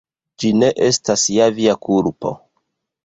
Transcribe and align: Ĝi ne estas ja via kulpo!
Ĝi 0.43 0.49
ne 0.61 0.69
estas 0.87 1.25
ja 1.35 1.49
via 1.59 1.77
kulpo! 1.89 2.33